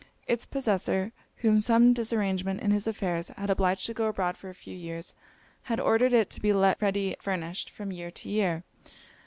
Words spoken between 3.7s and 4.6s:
to go abroad for a